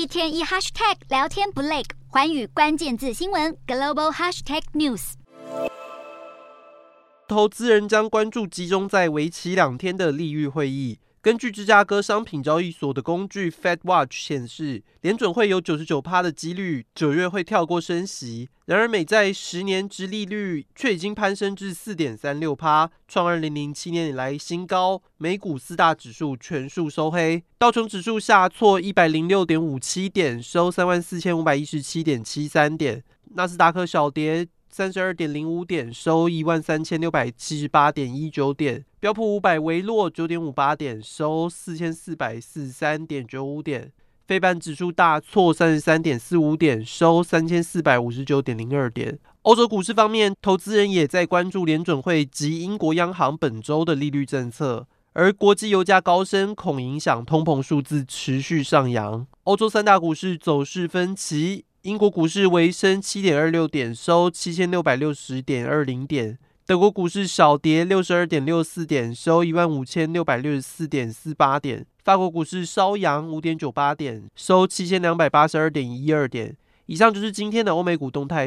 [0.00, 5.12] 一天一 hashtag 聊天不累，环宇关键字新闻 global hashtag news。
[7.28, 11.00] 投资人将关注集中在为期两天的利率会议。
[11.22, 18.48] 根据芝加哥商品交易所的工具 FedWatch 显示，联准会有九十九趴的几率九月会跳过升息。
[18.64, 25.02] 然而，美债十年殖利率却已经攀升至四点三六趴，创二零零七年以来新高。
[25.18, 33.04] 美股四大指数全数收黑，道琼指数下挫一百零六点五七点，收三万四千五百一十七点七三点。
[33.34, 34.48] 纳斯达克小跌。
[34.72, 38.84] 三十二点零五点，收一万三千六百七十八点一九点。
[39.00, 43.90] 标普五百微落九点五八点，收四千四百四十三点九五点。
[44.28, 49.18] 非半指数大挫三十三点四五点，收三千四百五十九点零二点。
[49.42, 59.26] 欧洲股市方面，投资人也在关注联准会及英国央行本周的利率政策，而国际油价高升恐影响通膨数字持续上扬。
[59.42, 61.64] 欧洲三大股市走势分歧。
[61.82, 66.38] 英国股市微升七点二六点，收七千六百六十点二零点。
[66.66, 71.86] 德国股市小跌六十二点六四点，收一万五千六百六十四点四八点。
[72.04, 76.54] 法国股市稍扬五点九八点，收七千两百八十二点一二点。
[76.84, 78.46] 以上就是今天的欧美股动态。